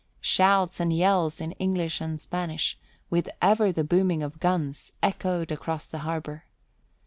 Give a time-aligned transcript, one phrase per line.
[0.19, 2.75] Shouts and yells in English and Spanish,
[3.11, 6.45] with ever the booming of guns, echoed across the harbour.